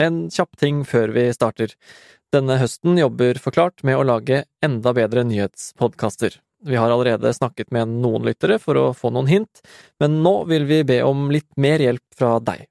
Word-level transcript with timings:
En 0.00 0.30
kjapp 0.32 0.56
ting 0.56 0.80
før 0.88 1.10
vi 1.12 1.26
starter. 1.36 1.74
Denne 2.32 2.56
høsten 2.56 2.96
jobber 2.96 3.36
Forklart 3.42 3.82
med 3.84 3.98
å 3.98 4.06
lage 4.08 4.44
enda 4.64 4.94
bedre 4.96 5.26
nyhetspodkaster. 5.28 6.38
Vi 6.64 6.78
har 6.80 6.92
allerede 6.92 7.32
snakket 7.36 7.68
med 7.74 7.92
noen 8.00 8.24
lyttere 8.24 8.56
for 8.62 8.80
å 8.80 8.86
få 8.96 9.10
noen 9.12 9.28
hint, 9.28 9.60
men 10.00 10.22
nå 10.24 10.34
vil 10.48 10.64
vi 10.68 10.80
be 10.88 11.00
om 11.04 11.28
litt 11.32 11.50
mer 11.60 11.84
hjelp 11.84 12.16
fra 12.16 12.38
deg. 12.40 12.64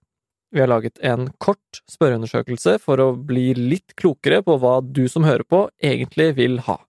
Vi 0.49 0.63
har 0.63 0.71
laget 0.71 0.97
en 1.05 1.29
kort 1.37 1.83
spørreundersøkelse 1.89 2.79
for 2.81 3.01
å 3.01 3.11
bli 3.13 3.51
litt 3.57 3.93
klokere 3.99 4.41
på 4.45 4.57
hva 4.61 4.79
du 4.81 5.05
som 5.09 5.27
hører 5.27 5.45
på, 5.45 5.67
egentlig 5.77 6.31
vil 6.41 6.57
ha. 6.65 6.79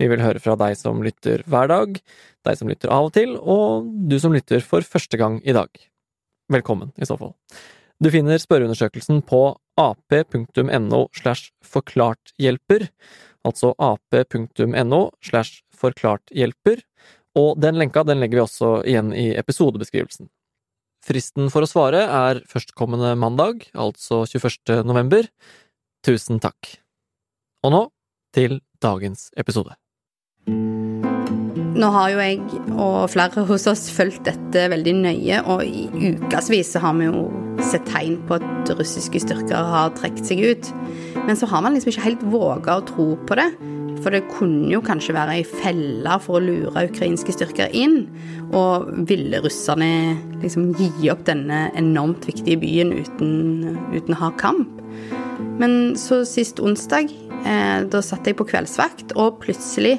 Vi 0.00 0.08
vil 0.08 0.24
høre 0.24 0.40
fra 0.40 0.56
deg 0.60 0.76
som 0.80 1.04
lytter 1.04 1.44
hver 1.48 1.68
dag, 1.72 2.00
deg 2.48 2.56
som 2.56 2.72
lytter 2.72 2.92
av 2.96 3.10
og 3.10 3.16
til, 3.16 3.36
og 3.36 3.92
du 4.08 4.16
som 4.20 4.32
lytter 4.32 4.64
for 4.64 4.84
første 4.84 5.20
gang 5.20 5.42
i 5.44 5.56
dag. 5.56 5.68
Velkommen, 6.52 6.96
i 6.96 7.08
så 7.08 7.20
fall. 7.20 7.36
Du 8.02 8.10
finner 8.12 8.36
spørreundersøkelsen 8.40 9.22
på 9.24 9.56
ap.no 9.80 10.98
slash 11.16 11.52
forklarthjelper, 11.64 12.88
altså 13.46 13.72
ap.no 13.80 15.00
slash 15.24 15.62
forklarthjelper, 15.76 16.82
og 17.36 17.60
den 17.60 17.80
lenka 17.80 18.04
den 18.04 18.20
legger 18.20 18.40
vi 18.40 18.44
også 18.44 18.72
igjen 18.88 19.14
i 19.16 19.30
episodebeskrivelsen. 19.40 20.28
Fristen 21.06 21.48
for 21.52 21.64
å 21.64 21.70
svare 21.70 22.02
er 22.04 22.42
førstkommende 22.50 23.14
mandag, 23.20 23.64
altså 23.72 24.24
21. 24.26 24.82
november. 24.88 25.28
Tusen 26.04 26.40
takk. 26.42 26.76
Og 27.64 27.72
nå 27.72 27.82
til 28.36 28.60
dagens 28.82 29.30
episode. 29.40 29.76
Nå 31.76 31.88
har 31.92 32.08
jo 32.08 32.20
jeg 32.22 32.60
og 32.72 33.10
flere 33.12 33.42
hos 33.50 33.66
oss 33.68 33.82
fulgt 33.92 34.24
dette 34.24 34.62
veldig 34.72 34.94
nøye, 34.96 35.42
og 35.44 35.60
i 35.60 36.14
ukevis 36.14 36.72
har 36.80 36.94
vi 36.96 37.10
jo 37.10 37.26
sett 37.68 37.84
tegn 37.90 38.16
på 38.28 38.38
at 38.38 38.72
russiske 38.78 39.20
styrker 39.20 39.68
har 39.74 39.92
trukket 39.98 40.24
seg 40.24 40.40
ut. 40.40 40.70
Men 41.26 41.36
så 41.36 41.48
har 41.50 41.64
man 41.64 41.76
liksom 41.76 41.92
ikke 41.92 42.06
helt 42.06 42.24
våga 42.32 42.78
å 42.78 42.86
tro 42.88 43.10
på 43.28 43.36
det. 43.36 43.50
For 44.00 44.12
det 44.12 44.24
kunne 44.30 44.70
jo 44.70 44.80
kanskje 44.84 45.16
være 45.16 45.36
ei 45.36 45.44
felle 45.44 46.16
for 46.24 46.38
å 46.38 46.44
lure 46.46 46.86
ukrainske 46.88 47.36
styrker 47.36 47.72
inn. 47.76 48.06
Og 48.56 48.88
ville 49.08 49.40
russerne 49.44 50.16
liksom 50.40 50.70
gi 50.80 51.10
opp 51.12 51.26
denne 51.28 51.66
enormt 51.76 52.24
viktige 52.28 52.60
byen 52.64 52.96
uten, 52.96 53.76
uten 53.92 54.16
ha 54.16 54.32
kamp? 54.40 54.80
Men 55.60 55.96
så 56.00 56.22
sist 56.28 56.60
onsdag, 56.64 57.12
eh, 57.44 57.84
da 57.84 58.00
satt 58.04 58.24
jeg 58.24 58.40
på 58.40 58.48
kveldsvakt, 58.48 59.12
og 59.20 59.42
plutselig 59.44 59.98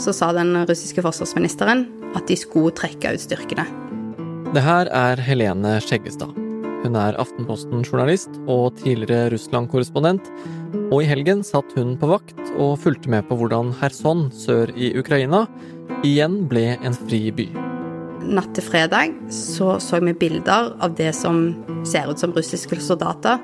så 0.00 0.12
sa 0.14 0.32
den 0.36 0.54
russiske 0.68 1.04
forsvarsministeren 1.04 1.86
at 2.16 2.26
de 2.28 2.36
skulle 2.38 2.74
trekke 2.76 3.14
ut 3.16 3.22
styrkene. 3.22 3.66
Det 4.54 4.62
her 4.64 4.88
er 4.94 5.20
Helene 5.20 5.76
Skjeggestad. 5.84 6.32
Hun 6.84 6.94
er 6.98 7.16
Aftenposten-journalist 7.18 8.36
og 8.46 8.76
tidligere 8.78 9.32
Russland-korrespondent, 9.32 10.28
og 10.92 11.00
i 11.02 11.08
helgen 11.08 11.42
satt 11.46 11.72
hun 11.74 11.96
på 11.98 12.10
vakt 12.12 12.52
og 12.54 12.76
fulgte 12.84 13.10
med 13.10 13.26
på 13.26 13.38
hvordan 13.40 13.72
Kherson 13.80 14.28
sør 14.34 14.70
i 14.76 14.92
Ukraina 14.98 15.46
igjen 16.06 16.44
ble 16.50 16.76
en 16.76 16.94
fri 16.94 17.26
by. 17.34 17.48
Natt 18.26 18.52
til 18.56 18.64
fredag 18.66 19.12
så, 19.30 19.76
så 19.82 20.00
vi 20.02 20.14
bilder 20.18 20.72
av 20.82 20.94
det 20.98 21.12
som 21.14 21.52
ser 21.86 22.10
ut 22.10 22.22
som 22.22 22.34
russiske 22.34 22.78
soldater, 22.82 23.42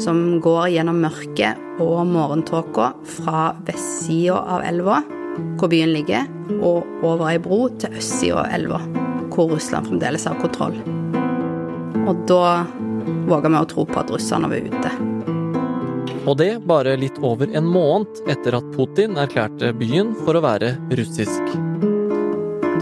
som 0.00 0.40
går 0.44 0.70
gjennom 0.76 1.02
mørket 1.04 1.80
og 1.82 2.06
morgentåka 2.08 2.92
fra 3.16 3.50
vestsida 3.66 4.38
av 4.56 4.64
elva 4.68 5.02
hvor 5.60 5.70
byen 5.72 5.92
ligger, 5.94 6.28
og 6.60 6.86
over 7.02 7.28
ei 7.30 7.40
bro 7.42 7.66
til 7.80 7.96
østsida 7.98 8.44
av 8.44 8.54
elva, 8.58 8.80
hvor 9.32 9.54
Russland 9.54 9.88
fremdeles 9.88 10.28
har 10.28 10.38
kontroll. 10.42 10.76
Og 12.02 12.24
da 12.28 12.64
våga 13.28 13.48
vi 13.48 13.60
å 13.60 13.68
tro 13.70 13.86
på 13.88 14.00
at 14.02 14.10
russerne 14.12 14.50
var 14.50 14.68
ute. 14.68 14.94
Og 16.22 16.36
det 16.38 16.50
bare 16.70 16.94
litt 16.98 17.18
over 17.24 17.50
en 17.50 17.66
måned 17.66 18.22
etter 18.30 18.54
at 18.58 18.68
Putin 18.76 19.18
erklærte 19.18 19.72
byen 19.74 20.12
for 20.22 20.38
å 20.38 20.44
være 20.44 20.76
russisk. 20.98 21.56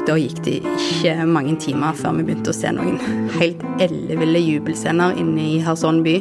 Da 0.09 0.17
gikk 0.19 0.41
det 0.45 0.57
ikke 0.65 1.13
mange 1.29 1.55
timer 1.61 1.97
før 1.97 2.17
vi 2.19 2.25
begynte 2.29 2.53
å 2.53 2.57
se 2.57 2.71
noen 2.73 2.97
helt 3.37 3.61
elleville 3.85 4.41
jubelscener 4.43 5.19
inne 5.21 5.45
i 5.45 5.59
Kherson 5.65 6.01
by. 6.05 6.19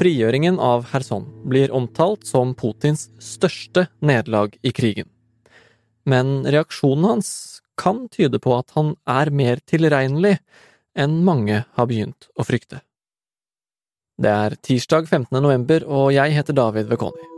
Frigjøringen 0.00 0.56
av 0.64 0.86
Kherson 0.88 1.26
blir 1.44 1.68
omtalt 1.76 2.22
som 2.24 2.54
Putins 2.56 3.10
største 3.20 3.82
nederlag 4.00 4.54
i 4.64 4.72
krigen. 4.72 5.10
Men 6.08 6.46
reaksjonen 6.48 7.04
hans 7.04 7.32
kan 7.76 8.06
tyde 8.08 8.40
på 8.40 8.54
at 8.56 8.72
han 8.78 8.94
er 9.04 9.28
mer 9.28 9.60
tilregnelig 9.68 10.38
enn 10.96 11.18
mange 11.26 11.66
har 11.76 11.90
begynt 11.90 12.30
å 12.32 12.48
frykte. 12.48 12.80
Det 14.16 14.32
er 14.32 14.56
tirsdag 14.64 15.04
15. 15.04 15.36
november, 15.36 15.84
og 15.84 16.14
jeg 16.16 16.32
heter 16.32 16.56
David 16.56 16.88
Vekoni. 16.88 17.28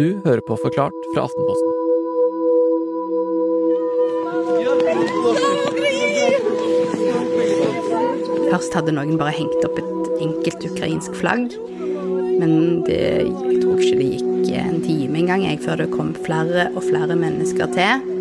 Du 0.00 0.16
hører 0.24 0.40
på 0.48 0.56
Forklart 0.64 0.96
fra 1.12 1.28
Aftenposten. 1.28 1.72
Først 8.48 8.72
hadde 8.80 8.96
noen 8.96 9.18
bare 9.20 9.36
hengt 9.36 9.64
opp 9.68 9.84
et 9.84 10.22
enkelt 10.24 10.70
ukrainsk 10.72 11.20
flagg. 11.20 11.52
Men 12.36 12.82
det, 12.86 13.00
jeg 13.24 13.60
tror 13.62 13.80
ikke 13.80 13.98
det 14.00 14.10
gikk 14.16 14.50
en 14.60 14.82
time 14.84 15.22
engang 15.22 15.46
før 15.62 15.82
det 15.82 15.88
kom 15.94 16.12
flere 16.26 16.68
og 16.74 16.84
flere 16.86 17.16
mennesker 17.18 17.72
til. 17.76 18.12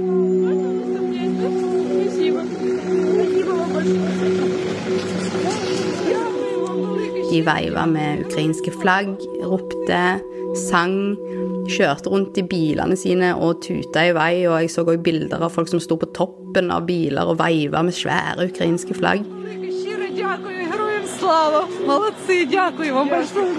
De 7.35 7.41
veiva 7.43 7.83
med 7.89 8.23
ukrainske 8.23 8.71
flagg, 8.79 9.17
ropte, 9.43 10.03
sang, 10.55 10.95
kjørte 11.67 12.11
rundt 12.13 12.37
i 12.39 12.45
bilene 12.47 12.95
sine 12.99 13.33
og 13.35 13.59
tuta 13.65 14.05
i 14.07 14.13
vei. 14.15 14.33
Og 14.47 14.61
jeg 14.63 14.71
så 14.71 14.85
òg 14.85 15.03
bilder 15.03 15.43
av 15.43 15.51
folk 15.51 15.71
som 15.71 15.81
sto 15.83 15.97
på 15.99 16.13
toppen 16.15 16.71
av 16.71 16.87
biler 16.87 17.27
og 17.27 17.41
veiva 17.41 17.83
med 17.83 17.97
svære 17.97 18.47
ukrainske 18.53 18.95
flagg. 18.95 19.25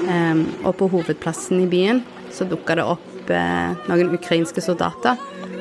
Um, 0.09 0.43
og 0.65 0.77
på 0.81 0.91
hovedplassen 0.93 1.63
i 1.65 1.71
byen 1.71 2.03
så 2.33 2.45
dukka 2.49 2.77
det 2.77 2.85
opp 2.85 3.31
eh, 3.33 3.73
noen 3.89 4.13
ukrainske 4.17 4.63
soldater. 4.65 5.17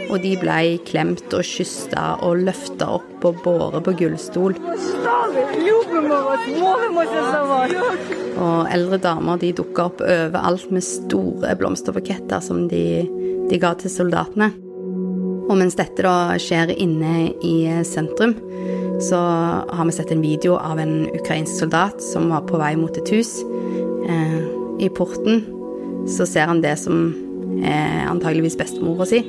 Og 0.06 0.20
de 0.22 0.36
ble 0.38 0.78
klemt 0.86 1.34
og 1.34 1.46
kyssa 1.48 2.06
og 2.26 2.44
løfta 2.46 2.92
opp 3.00 3.26
og 3.26 3.40
båret 3.46 3.86
på 3.88 3.94
gullstol. 4.02 4.58
Og 8.36 8.60
eldre 8.76 9.00
damer 9.02 9.42
de 9.42 9.54
dukka 9.58 9.88
opp 9.90 10.04
overalt 10.06 10.70
med 10.76 10.86
store 10.86 11.56
blomsterbuketter 11.58 12.44
som 12.44 12.68
de, 12.70 12.86
de 13.50 13.62
ga 13.62 13.74
til 13.80 13.94
soldatene. 13.94 14.52
Og 15.46 15.58
mens 15.58 15.78
dette 15.78 16.06
da 16.06 16.36
skjer 16.42 16.74
inne 16.76 17.30
i 17.46 17.58
sentrum, 17.86 18.34
så 19.02 19.18
har 19.70 19.86
vi 19.86 19.92
sett 19.92 20.12
en 20.12 20.22
video 20.22 20.56
av 20.56 20.80
en 20.80 21.10
ukrainsk 21.16 21.60
soldat 21.60 22.02
som 22.04 22.30
var 22.30 22.46
på 22.48 22.60
vei 22.62 22.76
mot 22.80 22.98
et 22.98 23.12
hus. 23.12 23.38
Eh, 24.08 24.40
I 24.86 24.90
porten 24.90 25.44
så 26.08 26.28
ser 26.30 26.48
han 26.52 26.62
det 26.64 26.76
som 26.80 27.10
er 27.64 28.06
antageligvis 28.10 28.58
bestemora 28.60 29.08
si. 29.10 29.24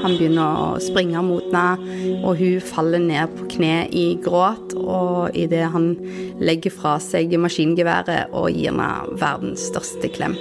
Han 0.00 0.14
begynner 0.16 0.56
å 0.56 0.68
springe 0.80 1.20
mot 1.24 1.44
henne, 1.52 2.20
og 2.24 2.38
hun 2.40 2.62
faller 2.64 3.02
ned 3.02 3.34
på 3.36 3.48
kne 3.56 3.74
i 3.92 4.06
gråt. 4.24 4.72
Og 4.80 5.36
idet 5.36 5.68
han 5.74 5.92
legger 6.40 6.72
fra 6.72 6.96
seg 7.04 7.36
maskingeværet 7.36 8.32
og 8.32 8.48
gir 8.54 8.72
henne 8.72 8.90
verdens 9.20 9.68
største 9.68 10.08
klem. 10.14 10.38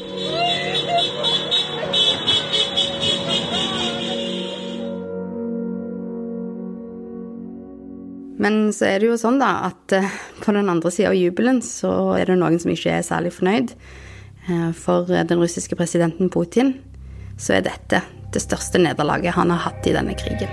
Men 8.39 8.69
så 8.75 8.88
er 8.88 9.01
det 9.01 9.09
jo 9.09 9.17
sånn 9.19 9.39
da 9.41 9.51
at 9.67 9.95
eh, 9.95 10.13
på 10.39 10.53
den 10.55 10.72
andre 10.72 10.91
sida 10.95 11.11
av 11.11 11.17
jubelen 11.19 11.59
så 11.66 11.91
er 12.16 12.29
det 12.29 12.38
noen 12.39 12.59
som 12.61 12.71
ikke 12.71 12.94
er 12.95 13.03
særlig 13.03 13.33
fornøyd. 13.36 13.74
Eh, 14.47 14.69
for 14.80 15.09
den 15.12 15.41
russiske 15.41 15.75
presidenten 15.80 16.31
Putin 16.31 16.77
så 17.39 17.57
er 17.57 17.68
dette 17.68 18.01
det 18.33 18.44
største 18.44 18.80
nederlaget 18.81 19.36
han 19.36 19.51
har 19.51 19.65
hatt 19.68 19.88
i 19.89 19.95
denne 19.95 20.15
krigen. 20.19 20.51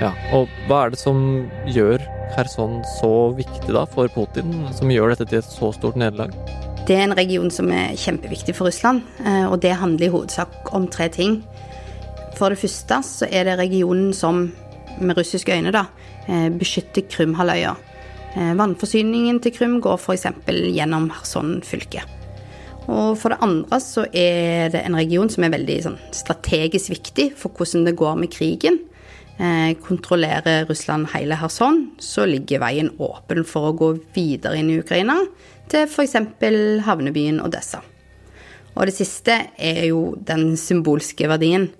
Ja, 0.00 0.14
og 0.32 0.48
hva 0.68 0.86
er 0.86 0.94
det 0.94 1.00
som 1.02 1.20
gjør 1.68 2.00
Kherson 2.32 2.78
så 2.96 3.12
viktig 3.36 3.74
da 3.74 3.84
for 3.90 4.08
Putin, 4.14 4.54
som 4.72 4.92
gjør 4.92 5.12
dette 5.12 5.26
til 5.28 5.42
et 5.42 5.52
så 5.52 5.72
stort 5.76 5.98
nederlag? 6.00 6.32
Det 6.88 6.96
er 6.96 7.04
en 7.04 7.16
region 7.18 7.50
som 7.52 7.68
er 7.74 7.92
kjempeviktig 8.00 8.54
for 8.56 8.70
Russland, 8.70 9.04
eh, 9.26 9.44
og 9.44 9.60
det 9.60 9.76
handler 9.76 10.08
i 10.08 10.12
hovedsak 10.14 10.72
om 10.72 10.88
tre 10.88 11.10
ting. 11.12 11.42
For 12.38 12.48
det 12.48 12.62
første 12.62 13.02
så 13.04 13.28
er 13.28 13.44
det 13.44 13.58
regionen 13.60 14.14
som 14.16 14.46
med 15.00 15.18
russiske 15.18 15.52
øyne, 15.54 15.72
da, 15.74 15.86
eh, 16.28 16.48
beskytter 16.50 17.06
Krymhalvøya. 17.10 17.76
Eh, 18.36 18.54
vannforsyningen 18.54 19.40
til 19.42 19.52
Krym 19.52 19.80
går 19.82 19.98
f.eks. 19.98 20.26
gjennom 20.46 21.08
Kherson 21.10 21.60
fylke. 21.66 22.04
Og 22.90 23.18
for 23.18 23.32
det 23.32 23.40
andre 23.42 23.78
så 23.82 24.04
er 24.14 24.70
det 24.72 24.84
en 24.84 24.96
region 24.98 25.30
som 25.30 25.44
er 25.44 25.52
veldig 25.54 25.78
sånn, 25.84 25.98
strategisk 26.14 26.92
viktig 26.94 27.32
for 27.38 27.54
hvordan 27.54 27.86
det 27.86 27.98
går 27.98 28.16
med 28.18 28.30
krigen. 28.30 28.80
eh, 29.40 29.72
kontrollerer 29.80 30.66
Russland 30.68 31.06
hele 31.14 31.34
Kherson, 31.34 31.92
så 31.98 32.26
ligger 32.28 32.60
veien 32.60 32.90
åpen 32.98 33.46
for 33.48 33.70
å 33.70 33.76
gå 33.76 33.88
videre 34.12 34.58
inn 34.60 34.68
i 34.68 34.78
Ukraina, 34.82 35.16
til 35.66 35.86
f.eks. 35.88 36.12
havnebyen 36.84 37.40
Odessa. 37.40 37.80
Og 38.76 38.84
det 38.84 38.94
siste 38.94 39.38
er 39.56 39.86
jo 39.88 40.14
den 40.16 40.58
symbolske 40.60 41.26
verdien. 41.30 41.70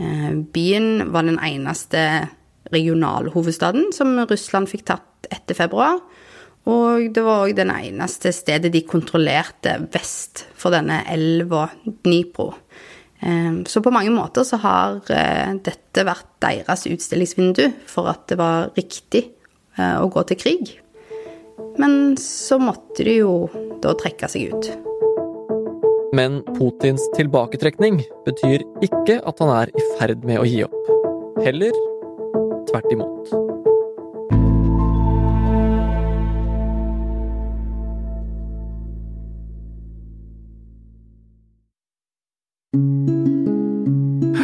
Eh, 0.00 0.32
byen 0.32 1.12
var 1.12 1.28
den 1.28 1.38
eneste 1.38 2.30
regionalhovedstaden 2.72 3.90
som 3.96 4.16
Russland 4.30 4.70
fikk 4.70 4.86
tatt 4.90 5.30
etter 5.30 5.58
februar. 5.58 6.00
Og 6.70 7.08
det 7.14 7.24
var 7.24 7.46
òg 7.46 7.54
det 7.56 7.66
eneste 7.66 8.32
stedet 8.36 8.72
de 8.72 8.82
kontrollerte 8.86 9.78
vest 9.92 10.44
for 10.58 10.74
denne 10.74 11.00
elva 11.10 11.66
Dnipro. 11.86 12.50
Eh, 13.20 13.62
så 13.66 13.82
på 13.82 13.92
mange 13.94 14.12
måter 14.14 14.44
så 14.46 14.60
har 14.60 15.00
eh, 15.12 15.56
dette 15.56 16.06
vært 16.06 16.28
deres 16.44 16.86
utstillingsvindu 16.90 17.66
for 17.88 18.12
at 18.12 18.28
det 18.30 18.40
var 18.40 18.70
riktig 18.78 19.28
å 19.80 20.10
gå 20.12 20.22
til 20.28 20.36
krig. 20.36 20.72
Men 21.80 22.16
så 22.20 22.58
måtte 22.60 23.06
de 23.06 23.20
jo 23.22 23.34
da 23.80 23.94
trekke 23.96 24.28
seg 24.28 24.52
ut. 24.52 24.70
Men 26.16 26.40
Putins 26.56 27.04
tilbaketrekning 27.14 28.00
betyr 28.26 28.64
ikke 28.84 29.20
at 29.22 29.42
han 29.42 29.52
er 29.54 29.70
i 29.70 29.84
ferd 29.98 30.26
med 30.26 30.42
å 30.42 30.48
gi 30.48 30.64
opp. 30.66 30.90
Heller 31.44 31.76
tvert 32.70 32.94
imot. 32.94 33.34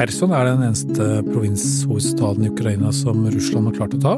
Kherson 0.06 0.30
er 0.30 0.44
den 0.46 0.60
eneste 0.62 1.04
provinshovedstaden 1.32 2.44
i 2.46 2.50
Ukraina 2.52 2.92
som 2.94 3.24
Russland 3.26 3.66
har 3.66 3.74
klart 3.74 3.96
å 3.96 4.02
ta. 4.04 4.12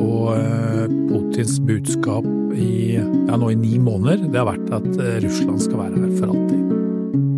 Og 0.00 0.26
eh, 0.36 0.90
Putins 1.08 1.54
budskap 1.64 2.26
i, 2.52 2.98
ja, 2.98 3.38
nå 3.40 3.48
i 3.48 3.56
ni 3.56 3.78
måneder, 3.80 4.26
det 4.28 4.36
har 4.36 4.50
vært 4.50 4.68
at 4.76 4.88
eh, 5.00 5.16
Russland 5.24 5.62
skal 5.64 5.80
være 5.80 6.02
her 6.02 6.12
for 6.18 6.34
alltid. 6.34 6.76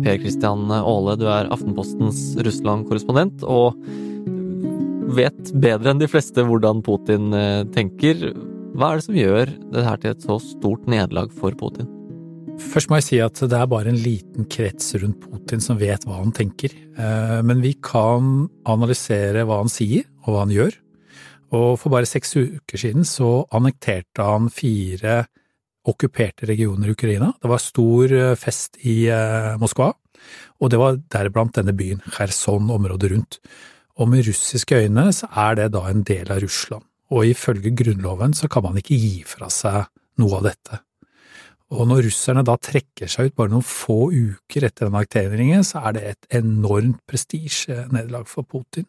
Per 0.03 0.19
Kristian 0.19 0.67
Aale, 0.75 1.15
du 1.15 1.23
er 1.31 1.47
Aftenpostens 1.55 2.33
Russland-korrespondent 2.43 3.45
og 3.47 3.79
vet 5.17 5.51
bedre 5.61 5.93
enn 5.93 6.01
de 6.01 6.09
fleste 6.09 6.43
hvordan 6.45 6.83
Putin 6.85 7.33
eh, 7.37 7.63
tenker. 7.73 8.31
Hva 8.73 8.91
er 8.91 8.99
det 8.99 9.05
som 9.05 9.17
gjør 9.17 9.51
det 9.73 9.83
her 9.85 9.99
til 10.01 10.13
et 10.13 10.23
så 10.25 10.39
stort 10.41 10.87
nederlag 10.89 11.33
for 11.37 11.55
Putin? 11.59 11.89
Først 12.61 12.91
må 12.91 12.99
jeg 12.99 13.05
si 13.07 13.19
at 13.23 13.39
det 13.49 13.57
er 13.57 13.69
bare 13.69 13.89
en 13.89 13.97
liten 13.97 14.45
krets 14.51 14.91
rundt 15.01 15.23
Putin 15.25 15.61
som 15.63 15.79
vet 15.79 16.05
hva 16.05 16.19
han 16.19 16.33
tenker. 16.35 16.73
Eh, 16.73 17.39
men 17.45 17.63
vi 17.65 17.75
kan 17.81 18.47
analysere 18.69 19.45
hva 19.49 19.61
han 19.63 19.71
sier 19.71 20.05
og 20.23 20.33
hva 20.33 20.45
han 20.45 20.53
gjør. 20.53 20.77
Og 21.53 21.69
for 21.81 21.93
bare 21.93 22.09
seks 22.09 22.33
uker 22.37 22.81
siden 22.81 23.05
så 23.05 23.43
annekterte 23.53 24.25
han 24.25 24.49
fire 24.53 25.23
okkuperte 25.89 26.47
regioner 26.49 26.89
i 26.89 26.95
Ukraina. 26.95 27.33
Det 27.41 27.51
var 27.51 27.61
stor 27.61 28.13
eh, 28.13 28.37
fest 28.39 28.79
i 28.87 29.03
Moskva, 29.61 29.91
og 30.61 30.71
det 30.71 30.79
var 30.79 30.97
deriblant 31.11 31.57
denne 31.57 31.75
byen, 31.75 32.01
Kherson, 32.13 32.71
området 32.71 33.11
rundt. 33.11 33.39
Og 34.01 34.09
med 34.09 34.25
russiske 34.25 34.79
øyne 34.85 35.11
så 35.13 35.29
er 35.29 35.59
det 35.59 35.67
da 35.75 35.83
en 35.89 36.01
del 36.07 36.31
av 36.33 36.41
Russland, 36.41 36.85
og 37.13 37.27
ifølge 37.29 37.75
grunnloven 37.77 38.33
så 38.33 38.49
kan 38.49 38.65
man 38.65 38.79
ikke 38.79 38.97
gi 38.97 39.21
fra 39.27 39.51
seg 39.53 39.85
noe 40.21 40.39
av 40.39 40.49
dette. 40.49 40.79
Og 41.73 41.87
når 41.89 42.03
russerne 42.07 42.43
da 42.45 42.55
trekker 42.61 43.09
seg 43.09 43.29
ut 43.29 43.37
bare 43.37 43.53
noen 43.53 43.65
få 43.65 44.11
uker 44.13 44.67
etter 44.67 44.89
annekteringen, 44.89 45.63
så 45.65 45.81
er 45.89 45.95
det 45.95 46.03
et 46.09 46.35
enormt 46.41 46.99
prestisjenederlag 47.09 48.27
for 48.29 48.45
Putin. 48.45 48.85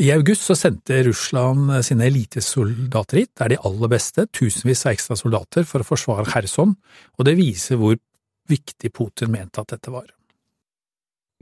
I 0.00 0.08
august 0.14 0.46
så 0.48 0.56
sendte 0.56 1.02
Russland 1.04 1.68
sine 1.84 2.06
elitesoldater 2.08 3.20
hit, 3.20 3.34
det 3.36 3.44
er 3.44 3.52
de 3.52 3.60
aller 3.68 3.92
beste, 3.92 4.24
tusenvis 4.32 4.86
av 4.86 4.94
ekstra 4.94 5.18
soldater 5.20 5.68
for 5.68 5.84
å 5.84 5.88
forsvare 5.88 6.24
Kherson, 6.30 6.72
og 7.18 7.28
det 7.28 7.36
viser 7.36 7.76
hvor 7.80 7.98
viktig 8.48 8.92
Putin 8.96 9.34
mente 9.34 9.60
at 9.60 9.74
dette 9.74 9.92
var. 9.92 10.08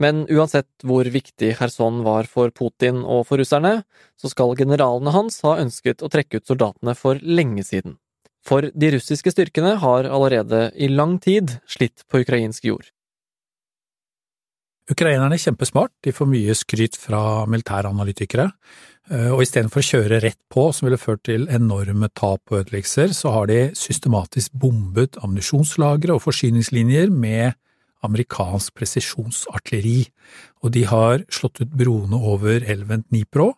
Men 0.01 0.23
uansett 0.33 0.69
hvor 0.87 1.05
viktig 1.05 1.53
Kherson 1.59 2.01
var 2.05 2.29
for 2.29 2.49
Putin 2.55 3.03
og 3.03 3.27
for 3.29 3.41
russerne, 3.41 3.81
så 4.17 4.31
skal 4.31 4.55
generalene 4.57 5.13
hans 5.13 5.41
ha 5.45 5.59
ønsket 5.61 6.01
å 6.01 6.09
trekke 6.09 6.41
ut 6.41 6.49
soldatene 6.49 6.95
for 6.97 7.21
lenge 7.21 7.65
siden. 7.67 7.99
For 8.41 8.71
de 8.73 8.89
russiske 8.95 9.33
styrkene 9.35 9.75
har 9.83 10.09
allerede 10.09 10.71
i 10.73 10.89
lang 10.89 11.19
tid 11.21 11.59
slitt 11.69 12.07
på 12.09 12.23
ukrainsk 12.23 12.65
jord. 12.65 12.89
Ukrainerne 14.91 15.37
er 15.37 15.43
kjempesmart, 15.43 15.93
de 16.03 16.11
får 16.11 16.27
mye 16.27 16.55
skryt 16.57 16.97
fra 16.99 17.45
militæranalytikere, 17.47 18.47
eh, 19.11 19.29
og 19.31 19.43
istedenfor 19.45 19.79
å 19.83 19.87
kjøre 19.87 20.19
rett 20.23 20.39
på, 20.51 20.65
som 20.73 20.87
ville 20.87 20.99
ført 20.99 21.21
til 21.29 21.45
enorme 21.53 22.09
tap 22.17 22.41
og 22.51 22.63
ødeleggelser, 22.63 23.13
så 23.15 23.31
har 23.37 23.47
de 23.47 23.61
systematisk 23.77 24.57
bombet 24.57 25.21
ammunisjonslagre 25.21 26.17
og 26.17 26.25
forsyningslinjer 26.25 27.13
med 27.13 27.53
amerikansk 28.05 28.75
presisjonsartilleri, 28.77 30.05
og 30.63 30.73
de 30.75 30.85
har 30.89 31.25
slått 31.33 31.61
ut 31.63 31.75
broene 31.77 32.17
over 32.17 32.63
elven 32.69 33.05
Dnipro, 33.09 33.53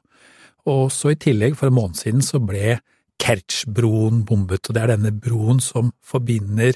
og 0.70 0.90
så 0.96 1.12
i 1.12 1.20
tillegg, 1.20 1.58
for 1.60 1.70
en 1.70 1.78
måned 1.78 2.00
siden, 2.00 2.24
så 2.24 2.40
ble 2.44 2.78
Kertsjbroen 3.24 4.24
bombet, 4.28 4.68
og 4.68 4.76
det 4.76 4.84
er 4.84 4.94
denne 4.96 5.14
broen 5.16 5.60
som 5.64 5.92
forbinder 6.04 6.76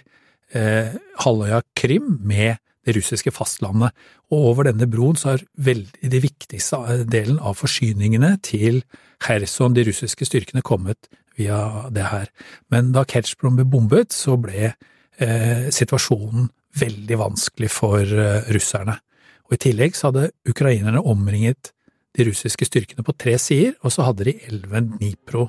eh, 0.56 0.96
halvøya 1.24 1.62
Krim 1.76 2.18
med 2.28 2.60
det 2.88 2.96
russiske 2.96 3.34
fastlandet, 3.36 3.92
og 4.32 4.52
over 4.52 4.70
denne 4.70 4.88
broen 4.88 5.18
så 5.20 5.34
har 5.34 5.44
veldig 5.60 6.12
de 6.12 6.22
viktigste 6.24 7.02
delen 7.12 7.40
av 7.40 7.58
forsyningene 7.60 8.38
til 8.46 8.84
Kherson, 9.24 9.76
de 9.76 9.84
russiske 9.90 10.28
styrkene, 10.28 10.64
kommet 10.64 11.10
via 11.38 11.90
det 11.94 12.08
her. 12.08 12.32
Men 12.72 12.94
da 12.96 13.04
Kertsjbroen 13.08 13.60
ble 13.60 13.68
bombet, 13.68 14.16
så 14.16 14.38
ble 14.40 14.72
eh, 14.72 15.68
situasjonen 15.74 16.48
veldig 16.82 17.20
vanskelig 17.20 17.70
for 17.74 18.02
eh, 18.04 18.50
russerne. 18.56 18.98
Og 19.48 19.56
I 19.56 19.62
tillegg 19.68 19.96
så 19.96 20.10
hadde 20.10 20.32
ukrainerne 20.50 21.04
omringet 21.08 21.72
de 22.18 22.26
russiske 22.28 22.68
styrkene 22.68 23.06
på 23.06 23.16
tre 23.20 23.38
sider, 23.42 23.76
og 23.86 23.94
så 23.94 24.08
hadde 24.08 24.28
de 24.28 24.36
elven 24.50 24.94
Dnipro 24.98 25.48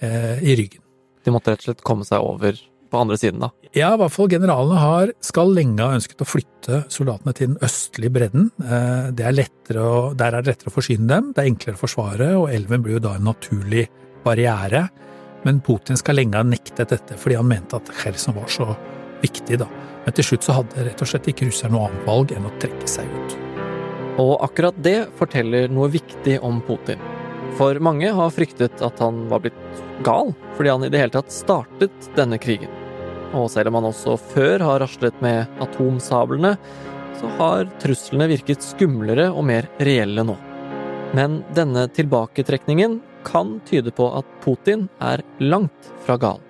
eh, 0.00 0.40
i 0.42 0.56
ryggen. 0.58 0.82
De 1.24 1.34
måtte 1.34 1.52
rett 1.52 1.62
og 1.64 1.70
slett 1.70 1.86
komme 1.86 2.06
seg 2.08 2.24
over 2.24 2.58
på 2.88 3.00
andre 3.02 3.18
siden, 3.20 3.42
da? 3.42 3.50
Ja, 3.76 3.90
i 3.92 4.00
hvert 4.00 4.14
fall 4.14 4.30
generalene 4.32 4.80
har, 4.80 5.10
skal 5.24 5.52
lenge 5.52 5.84
ha 5.84 5.98
ønsket 5.98 6.24
å 6.24 6.28
flytte 6.28 6.80
soldatene 6.92 7.34
til 7.36 7.50
den 7.50 7.58
østlige 7.64 8.14
bredden. 8.14 8.48
Eh, 8.64 9.10
det 9.16 9.26
er 9.28 9.80
å, 9.82 10.14
der 10.16 10.38
er 10.38 10.44
det 10.44 10.54
lettere 10.54 10.72
å 10.72 10.76
forsyne 10.78 11.08
dem, 11.10 11.32
det 11.36 11.44
er 11.44 11.50
enklere 11.52 11.76
å 11.76 11.82
forsvare, 11.82 12.30
og 12.40 12.48
elven 12.54 12.84
blir 12.84 12.96
jo 12.96 13.04
da 13.04 13.18
en 13.18 13.28
naturlig 13.28 13.84
barriere. 14.24 14.86
Men 15.44 15.60
Putin 15.64 16.00
skal 16.00 16.18
lenge 16.18 16.40
ha 16.40 16.46
nektet 16.46 16.88
dette, 16.94 17.18
fordi 17.20 17.36
han 17.38 17.48
mente 17.50 17.78
at 17.78 17.92
Kherson 18.00 18.36
var 18.38 18.48
så 18.52 18.72
viktig, 19.22 19.60
da. 19.60 19.68
Men 20.08 20.14
til 20.16 20.24
slutt 20.24 20.46
så 20.46 20.54
hadde 20.56 20.84
rett 20.86 21.02
og 21.04 21.08
slett 21.10 21.26
ikke 21.28 21.50
russerne 21.50 21.74
noe 21.74 21.90
annet 21.90 22.06
valg 22.08 22.30
enn 22.32 22.46
å 22.48 22.52
trekke 22.62 22.86
seg 22.88 23.10
ut. 23.12 23.34
Og 24.22 24.38
akkurat 24.46 24.78
det 24.80 25.10
forteller 25.18 25.68
noe 25.68 25.90
viktig 25.92 26.38
om 26.48 26.62
Putin. 26.64 27.02
For 27.58 27.76
mange 27.84 28.08
har 28.16 28.32
fryktet 28.32 28.80
at 28.86 29.02
han 29.04 29.26
var 29.28 29.42
blitt 29.44 29.82
gal 30.06 30.32
fordi 30.56 30.72
han 30.72 30.86
i 30.86 30.90
det 30.94 31.02
hele 31.02 31.12
tatt 31.12 31.28
startet 31.34 32.08
denne 32.16 32.40
krigen. 32.40 32.72
Og 33.36 33.50
selv 33.52 33.68
om 33.68 33.76
han 33.82 33.90
også 33.90 34.16
før 34.32 34.64
har 34.64 34.80
raslet 34.80 35.20
med 35.20 35.60
atomsablene, 35.60 36.56
så 37.20 37.36
har 37.36 37.68
truslene 37.84 38.32
virket 38.32 38.64
skumlere 38.64 39.28
og 39.28 39.44
mer 39.52 39.68
reelle 39.76 40.24
nå. 40.24 40.40
Men 41.12 41.42
denne 41.52 41.84
tilbaketrekningen 41.92 43.02
kan 43.28 43.58
tyde 43.68 43.92
på 43.92 44.08
at 44.16 44.36
Putin 44.40 44.88
er 45.04 45.20
langt 45.44 45.92
fra 46.06 46.16
gal. 46.16 46.40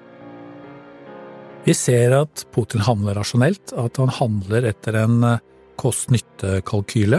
Vi 1.69 1.75
ser 1.77 2.15
at 2.17 2.47
Putin 2.49 2.81
handler 2.81 3.19
rasjonelt, 3.19 3.75
at 3.77 3.99
han 4.01 4.09
handler 4.17 4.65
etter 4.71 4.97
en 5.03 5.19
eh, 5.27 5.41
kost-nytte-kalkyle. 5.77 7.19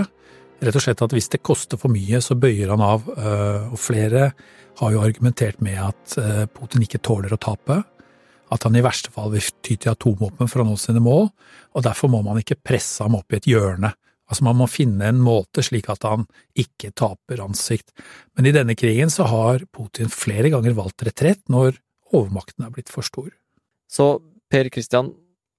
Rett 0.66 0.78
og 0.80 0.82
slett 0.82 1.04
at 1.06 1.12
hvis 1.14 1.28
det 1.30 1.44
koster 1.46 1.78
for 1.78 1.94
mye, 1.94 2.18
så 2.18 2.34
bøyer 2.34 2.72
han 2.74 2.82
av, 2.82 3.04
eh, 3.14 3.68
og 3.70 3.78
flere 3.78 4.32
har 4.80 4.96
jo 4.96 5.04
argumentert 5.06 5.60
med 5.62 5.78
at 5.84 6.16
eh, 6.18 6.48
Putin 6.50 6.82
ikke 6.82 7.02
tåler 7.06 7.36
å 7.36 7.38
tape, 7.46 7.78
at 8.50 8.66
han 8.66 8.80
i 8.80 8.82
verste 8.82 9.14
fall 9.14 9.30
vil 9.36 9.52
ty 9.62 9.78
til 9.78 9.92
atomvåpen 9.92 10.50
for 10.50 10.64
å 10.64 10.66
nå 10.66 10.80
sine 10.82 11.04
mål, 11.06 11.30
og 11.78 11.86
derfor 11.86 12.10
må 12.10 12.24
man 12.26 12.42
ikke 12.42 12.58
presse 12.58 13.06
ham 13.06 13.20
opp 13.20 13.30
i 13.30 13.38
et 13.38 13.50
hjørne. 13.52 13.92
Altså 14.34 14.48
Man 14.48 14.58
må 14.64 14.66
finne 14.66 15.12
en 15.12 15.22
måte 15.22 15.62
slik 15.62 15.92
at 15.94 16.08
han 16.10 16.26
ikke 16.58 16.90
taper 16.98 17.46
ansikt. 17.46 17.94
Men 18.34 18.50
i 18.50 18.56
denne 18.56 18.74
krigen 18.74 19.14
så 19.14 19.30
har 19.30 19.62
Putin 19.70 20.10
flere 20.10 20.50
ganger 20.50 20.74
valgt 20.82 21.06
retrett 21.06 21.46
når 21.54 21.78
overmakten 22.18 22.66
er 22.66 22.74
blitt 22.74 22.90
for 22.90 23.06
stor. 23.06 23.30
Så 23.90 24.20
Per 24.50 24.70
Christian, 24.74 25.14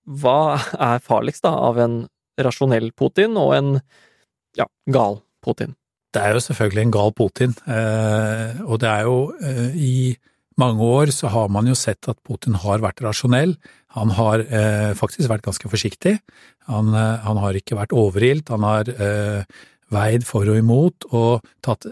hva 0.06 0.59
er 0.75 1.02
farligst 1.04 1.44
da 1.47 1.52
av 1.68 1.78
en 1.82 2.00
rasjonell 2.40 2.90
Putin 2.97 3.37
og 3.38 3.54
en 3.56 3.75
ja, 4.59 4.66
gal 4.90 5.20
Putin? 5.44 5.76
Det 6.11 6.23
er 6.23 6.35
jo 6.35 6.42
selvfølgelig 6.42 6.82
en 6.82 6.97
gal 6.97 7.12
Putin, 7.14 7.54
eh, 7.70 8.61
og 8.66 8.80
det 8.82 8.90
er 8.90 9.06
jo 9.06 9.18
eh, 9.47 9.76
i 9.78 9.94
mange 10.59 10.82
år 10.82 11.12
så 11.14 11.30
har 11.32 11.52
man 11.52 11.68
jo 11.70 11.76
sett 11.78 12.09
at 12.11 12.18
Putin 12.26 12.59
har 12.59 12.82
vært 12.82 13.00
rasjonell. 13.04 13.54
Han 13.97 14.11
har 14.18 14.42
eh, 14.42 14.90
faktisk 14.99 15.30
vært 15.30 15.47
ganske 15.47 15.70
forsiktig. 15.70 16.18
Han, 16.68 16.90
han, 16.92 17.38
har 17.40 17.56
ikke 17.56 17.78
vært 17.78 17.94
overilt. 17.97 18.50
Han 18.52 18.66
har 18.66 18.90
veid 19.90 20.26
for 20.26 20.50
og 20.50 20.59
imot, 20.61 21.06
og 21.16 21.47
tatt 21.66 21.88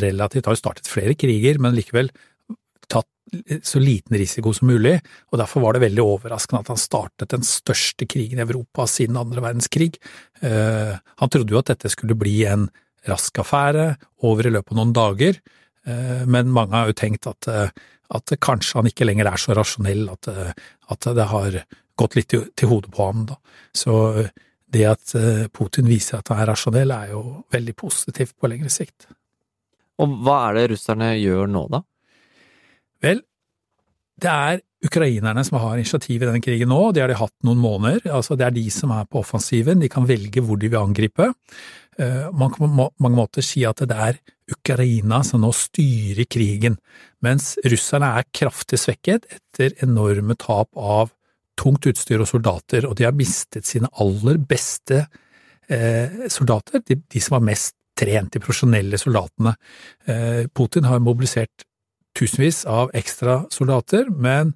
relativt 0.00 0.46
Har 0.46 0.56
jo 0.56 0.62
startet 0.62 0.88
flere 0.88 1.16
kriger, 1.18 1.58
men 1.60 1.74
likevel 1.76 2.08
så 3.62 3.80
liten 3.80 4.16
risiko 4.18 4.52
som 4.54 4.68
mulig, 4.68 4.98
og 5.32 5.40
derfor 5.40 5.64
var 5.64 5.74
det 5.74 5.84
veldig 5.86 6.04
overraskende 6.04 6.60
at 6.62 6.70
han 6.74 6.80
startet 6.80 7.32
den 7.32 7.46
største 7.46 8.06
krigen 8.10 8.40
i 8.40 8.44
Europa 8.44 8.86
siden 8.90 9.18
andre 9.18 9.42
verdenskrig. 9.44 9.96
Eh, 10.44 10.92
han 10.92 11.32
trodde 11.32 11.54
jo 11.54 11.60
at 11.60 11.72
dette 11.72 11.90
skulle 11.92 12.18
bli 12.18 12.42
en 12.50 12.68
rask 13.08 13.40
affære 13.40 13.94
over 14.28 14.48
i 14.48 14.52
løpet 14.54 14.74
av 14.74 14.80
noen 14.80 14.94
dager, 14.96 15.40
eh, 15.88 16.22
men 16.28 16.52
mange 16.54 16.76
har 16.76 16.92
jo 16.92 16.98
tenkt 17.00 17.28
at, 17.30 17.48
eh, 17.48 17.72
at 18.14 18.36
kanskje 18.44 18.80
han 18.80 18.90
ikke 18.92 19.08
lenger 19.08 19.32
er 19.32 19.40
så 19.40 19.56
rasjonell, 19.56 20.06
at, 20.12 20.28
at 20.92 21.08
det 21.16 21.28
har 21.32 21.58
gått 21.96 22.18
litt 22.18 22.28
til, 22.30 22.46
til 22.54 22.70
hodet 22.70 22.92
på 22.94 23.08
ham. 23.08 23.24
Da. 23.30 23.38
Så 23.74 23.96
det 24.74 24.84
at 24.90 25.14
Putin 25.54 25.88
viser 25.88 26.20
at 26.20 26.28
han 26.30 26.42
er 26.42 26.50
rasjonell, 26.52 26.92
er 26.92 27.14
jo 27.14 27.22
veldig 27.54 27.74
positivt 27.78 28.36
på 28.36 28.50
lengre 28.52 28.70
sikt. 28.70 29.08
Og 30.02 30.20
hva 30.26 30.36
er 30.50 30.58
det 30.58 30.68
russerne 30.74 31.14
gjør 31.16 31.48
nå, 31.50 31.64
da? 31.72 31.80
Vel, 33.04 33.20
det 34.20 34.30
er 34.30 34.62
ukrainerne 34.84 35.42
som 35.46 35.58
har 35.62 35.78
initiativ 35.78 36.22
i 36.22 36.26
denne 36.26 36.42
krigen 36.44 36.70
nå, 36.70 36.80
det 36.92 37.02
har 37.02 37.10
de 37.10 37.18
hatt 37.18 37.34
noen 37.46 37.60
måneder. 37.60 38.04
Altså, 38.12 38.36
det 38.38 38.46
er 38.46 38.54
de 38.56 38.66
som 38.72 38.92
er 38.94 39.08
på 39.08 39.22
offensiven, 39.22 39.80
de 39.80 39.90
kan 39.92 40.06
velge 40.08 40.42
hvor 40.44 40.60
de 40.60 40.70
vil 40.70 40.80
angripe. 40.80 41.30
Eh, 41.98 42.28
man 42.32 42.52
kan 42.52 42.66
på 42.66 42.88
mange 43.02 43.16
måter 43.16 43.44
si 43.44 43.64
at 43.68 43.82
det 43.84 43.98
er 44.08 44.20
Ukraina 44.54 45.22
som 45.24 45.40
nå 45.40 45.50
styrer 45.56 46.28
krigen, 46.28 46.76
mens 47.24 47.54
russerne 47.64 48.10
er 48.18 48.28
kraftig 48.34 48.80
svekket 48.82 49.28
etter 49.32 49.76
enorme 49.84 50.36
tap 50.36 50.68
av 50.76 51.14
tungt 51.56 51.86
utstyr 51.88 52.20
og 52.20 52.28
soldater, 52.28 52.84
og 52.88 52.98
de 52.98 53.06
har 53.06 53.16
mistet 53.16 53.68
sine 53.68 53.88
aller 54.02 54.40
beste 54.42 55.04
eh, 55.70 56.28
soldater, 56.28 56.82
de, 56.84 56.98
som 57.22 57.38
var 57.38 57.46
mest 57.48 57.76
trent, 57.96 58.34
de 58.34 58.42
profesjonelle 58.42 58.98
soldatene. 59.00 59.54
Eh, 60.10 60.42
Putin 60.52 60.90
har 60.90 61.00
mobilisert 61.00 61.64
tusenvis 62.14 62.64
av 62.70 62.90
ekstra 62.94 63.44
soldater, 63.50 64.08
men, 64.10 64.54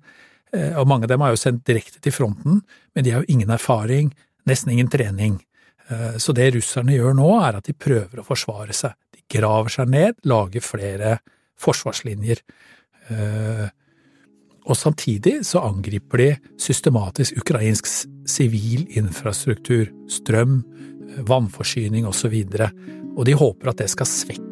eh, 0.52 0.76
og 0.78 0.88
mange 0.88 1.04
av 1.04 1.12
dem 1.12 1.22
er 1.22 1.34
jo 1.34 1.40
sendt 1.40 1.66
direkte 1.66 2.00
til 2.00 2.14
fronten, 2.14 2.62
men 2.94 3.04
de 3.04 3.10
har 3.10 3.24
jo 3.24 3.32
ingen 3.34 3.50
erfaring, 3.50 4.12
nesten 4.46 4.72
ingen 4.72 4.88
trening. 4.88 5.40
Eh, 5.90 6.16
så 6.18 6.34
det 6.34 6.52
russerne 6.54 6.94
gjør 6.96 7.16
nå, 7.16 7.28
er 7.42 7.58
at 7.58 7.68
de 7.68 7.74
prøver 7.74 8.20
å 8.20 8.26
forsvare 8.26 8.76
seg. 8.76 8.94
De 9.14 9.24
graver 9.38 9.72
seg 9.72 9.88
ned, 9.88 10.18
lager 10.24 10.64
flere 10.64 11.18
forsvarslinjer. 11.58 12.42
Eh, 13.10 13.68
og 14.68 14.76
samtidig 14.76 15.40
så 15.48 15.62
angriper 15.64 16.20
de 16.20 16.28
systematisk 16.60 17.40
ukrainsk 17.40 17.88
sivil 18.28 18.84
infrastruktur, 19.00 19.88
strøm, 20.12 20.60
vannforsyning 21.28 22.06
osv., 22.06 22.36
og, 22.52 22.84
og 23.16 23.24
de 23.26 23.38
håper 23.40 23.72
at 23.72 23.80
det 23.80 23.88
skal 23.90 24.06
svekke 24.06 24.47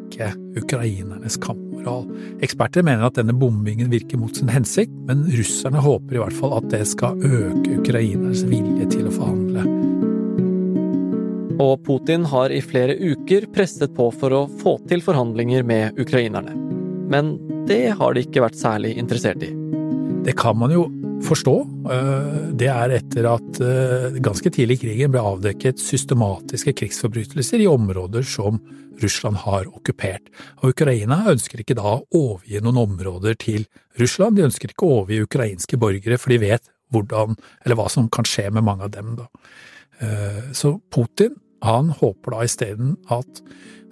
ukrainernes 0.57 1.37
kampmoral. 1.41 2.05
Eksperter 2.43 2.85
mener 2.85 3.07
at 3.07 3.17
denne 3.19 3.35
bombingen 3.37 3.91
virker 3.93 4.19
mot 4.19 4.35
sin 4.35 4.51
hensikt, 4.51 4.93
men 5.07 5.25
russerne 5.37 5.81
håper 5.83 6.17
i 6.17 6.21
hvert 6.23 6.37
fall 6.37 6.57
at 6.57 6.69
det 6.73 6.83
skal 6.89 7.19
øke 7.21 7.79
ukrainernes 7.81 8.45
vilje 8.49 8.89
til 8.95 9.09
å 9.09 9.15
forhandle. 9.15 9.67
Og 11.57 11.79
Putin 11.85 12.25
har 12.29 12.53
i 12.53 12.61
flere 12.61 12.93
uker 12.97 13.47
presset 13.53 13.95
på 13.97 14.11
for 14.13 14.33
å 14.33 14.45
få 14.61 14.77
til 14.89 15.01
forhandlinger 15.01 15.65
med 15.65 15.97
ukrainerne. 16.01 16.53
Men 17.09 17.37
det 17.67 17.95
har 17.97 18.13
de 18.13 18.25
ikke 18.25 18.43
vært 18.45 18.59
særlig 18.59 18.93
interessert 18.99 19.41
i. 19.43 19.53
Det 20.27 20.35
kan 20.37 20.57
man 20.59 20.73
jo 20.73 20.85
forstå. 21.25 21.55
Eh, 21.91 22.39
det 22.59 22.69
er 22.71 22.93
etter 22.97 23.27
at 23.29 23.61
eh, 23.63 24.17
ganske 24.23 24.51
tidlig 24.53 24.77
i 24.77 24.81
krigen 24.85 25.13
ble 25.13 25.23
avdekket 25.23 25.81
systematiske 25.81 26.75
krigsforbrytelser 26.81 27.63
i 27.63 27.69
områder 27.69 28.25
som 28.27 28.59
Russland 29.01 29.41
har 29.43 29.67
okkupert. 29.69 30.29
Og 30.61 30.73
Ukraina 30.73 31.23
ønsker 31.31 31.61
ikke 31.61 31.77
da 31.77 31.97
å 31.97 32.05
overgi 32.17 32.61
noen 32.63 32.81
områder 32.85 33.37
til 33.39 33.67
Russland, 34.01 34.37
de 34.37 34.47
ønsker 34.47 34.73
ikke 34.73 34.87
å 34.87 35.01
overgi 35.01 35.25
ukrainske 35.25 35.79
borgere, 35.81 36.19
for 36.21 36.33
de 36.33 36.41
vet 36.41 36.71
hvordan, 36.93 37.35
eller 37.65 37.77
hva 37.77 37.89
som 37.91 38.07
kan 38.13 38.27
skje 38.27 38.49
med 38.55 38.65
mange 38.65 38.87
av 38.87 38.93
dem. 38.95 39.17
da. 39.19 39.27
Eh, 40.01 40.41
så 40.57 40.77
Putin 40.93 41.37
han 41.65 41.89
håper 41.97 42.35
da 42.35 42.45
isteden 42.45 42.95
at 43.09 43.41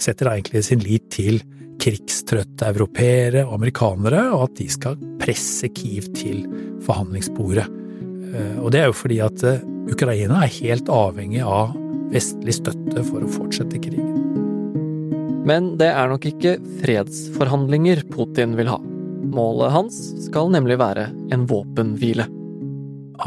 setter 0.01 0.29
egentlig 0.29 0.65
sin 0.67 0.83
lit 0.83 1.07
til 1.13 1.39
krigstrøtte 1.81 2.69
europeere 2.71 3.45
og 3.45 3.57
amerikanere, 3.59 4.27
og 4.35 4.49
at 4.49 4.59
de 4.59 4.67
skal 4.71 4.99
presse 5.21 5.69
Kiev 5.75 6.09
til 6.17 6.43
forhandlingsbordet. 6.85 7.65
Eh, 8.35 8.57
og 8.61 8.71
det 8.73 8.83
er 8.83 8.91
jo 8.91 8.97
fordi 8.97 9.21
at 9.25 9.43
eh, 9.47 9.63
Ukraina 9.91 10.43
er 10.43 10.55
helt 10.59 10.89
avhengig 10.91 11.43
av 11.45 11.75
vestlig 12.13 12.57
støtte 12.57 13.03
for 13.07 13.25
å 13.25 13.31
fortsette 13.31 13.81
krigen. 13.81 14.23
Men 15.45 15.75
det 15.77 15.91
er 15.91 16.09
nok 16.09 16.25
ikke 16.25 16.57
fredsforhandlinger 16.81 18.01
Putin 18.09 18.55
vil 18.57 18.71
ha. 18.71 18.79
Målet 19.35 19.73
hans 19.75 19.99
skal 20.25 20.49
nemlig 20.53 20.79
være 20.81 21.09
en 21.33 21.45
våpenhvile. 21.49 22.25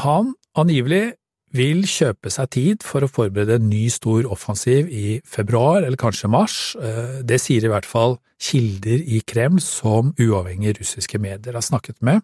Han 0.02 0.32
angivelig 0.58 1.12
vil 1.56 1.84
kjøpe 1.88 2.30
seg 2.32 2.50
tid 2.52 2.84
for 2.84 3.04
å 3.04 3.10
forberede 3.10 3.56
en 3.58 3.68
ny 3.70 3.86
stor 3.92 4.26
offensiv 4.28 4.90
i 4.92 5.18
februar 5.24 5.82
eller 5.82 5.98
kanskje 6.00 6.30
mars. 6.32 6.76
Eh, 6.76 7.20
det 7.24 7.40
sier 7.42 7.64
i 7.64 7.70
hvert 7.72 7.88
fall 7.88 8.18
kilder 8.38 9.00
i 9.02 9.22
Kreml 9.26 9.62
som 9.64 10.12
uavhengige 10.20 10.78
russiske 10.82 11.20
medier 11.22 11.56
har 11.56 11.64
snakket 11.64 11.98
med. 12.04 12.20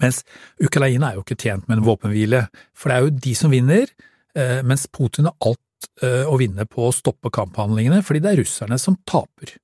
Mens 0.00 0.22
Ukraina 0.62 1.10
er 1.10 1.18
jo 1.18 1.24
ikke 1.24 1.40
tjent 1.42 1.66
med 1.68 1.80
en 1.80 1.86
våpenhvile, 1.86 2.46
for 2.74 2.88
det 2.88 2.96
er 2.96 3.04
jo 3.04 3.16
de 3.26 3.34
som 3.36 3.52
vinner, 3.52 3.90
eh, 4.38 4.62
mens 4.64 4.86
Putin 4.86 5.28
har 5.28 5.36
alt 5.50 5.90
eh, 6.02 6.24
å 6.24 6.38
vinne 6.40 6.64
på 6.70 6.86
å 6.86 6.94
stoppe 6.94 7.32
kamphandlingene, 7.34 8.00
fordi 8.06 8.22
det 8.22 8.32
er 8.32 8.40
russerne 8.40 8.78
som 8.80 8.96
taper. 9.08 9.56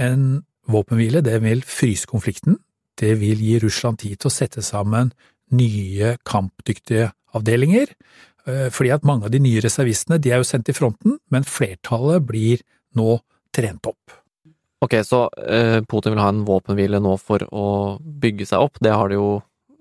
En 0.00 0.40
våpenhvile 0.68 1.22
det 1.24 1.36
vil 1.44 1.62
fryse 1.62 2.08
konflikten, 2.08 2.58
det 2.98 3.14
vil 3.20 3.38
gi 3.44 3.60
Russland 3.62 4.00
tid 4.00 4.18
til 4.18 4.30
å 4.30 4.34
sette 4.34 4.64
sammen 4.64 5.12
nye 5.54 6.16
kampdyktige 6.26 7.12
avdelinger, 7.36 7.92
eh, 8.46 8.68
fordi 8.74 8.92
at 8.94 9.06
mange 9.08 9.28
av 9.28 9.34
de 9.34 9.40
nye 9.42 9.62
reservistene 9.64 10.20
de 10.22 10.32
er 10.32 10.42
jo 10.42 10.48
sendt 10.48 10.70
i 10.70 10.76
fronten, 10.76 11.18
men 11.32 11.46
flertallet 11.46 12.24
blir 12.28 12.64
nå 12.98 13.18
trent 13.54 13.90
opp. 13.90 14.16
Ok, 14.84 14.94
så 15.02 15.26
eh, 15.42 15.80
Putin 15.90 16.14
vil 16.14 16.22
ha 16.22 16.30
en 16.30 16.44
våpenhvile 16.46 17.00
nå 17.02 17.16
for 17.20 17.42
å 17.50 17.66
bygge 17.98 18.46
seg 18.46 18.68
opp, 18.68 18.78
det, 18.78 18.92
det 18.92 19.18
jo, 19.18 19.32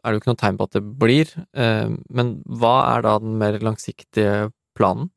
er 0.01 0.09
det 0.09 0.17
jo 0.17 0.23
ikke 0.23 0.31
noe 0.31 0.41
tegn 0.41 0.57
på 0.57 0.69
at 0.69 0.79
det 0.79 0.85
blir, 1.03 1.35
eh, 1.53 1.91
men 2.09 2.33
hva 2.49 2.77
er 2.95 3.05
da 3.05 3.19
den 3.21 3.37
mer 3.41 3.59
langsiktige 3.61 4.49
planen? 4.77 5.11